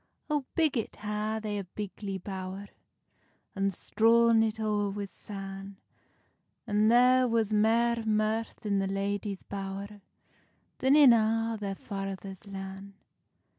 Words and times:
O, 0.31 0.45
biggit 0.55 0.95
ha 1.01 1.39
they 1.39 1.59
a 1.59 1.63
bigly 1.63 2.17
bowr, 2.17 2.69
And 3.55 3.71
strawn 3.71 4.41
it 4.41 4.59
oer 4.59 4.89
wi 4.89 5.05
san, 5.05 5.77
And 6.65 6.89
there 6.91 7.27
was 7.27 7.53
mair 7.53 8.03
mirth 8.03 8.65
i 8.65 8.69
the 8.69 8.87
ladies' 8.87 9.43
bowr 9.43 10.01
Than 10.79 10.95
in 10.95 11.13
a' 11.13 11.55
their 11.59 11.75
father's 11.75 12.47
lan. 12.47 12.95